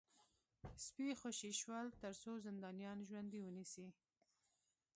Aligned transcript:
سپي 0.85 1.07
خوشي 1.21 1.51
شول 1.61 1.85
ترڅو 2.01 2.31
زندانیان 2.47 2.97
ژوندي 3.07 3.39
ونیسي 3.43 3.87